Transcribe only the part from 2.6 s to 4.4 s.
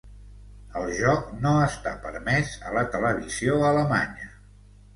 a la televisió alemanya.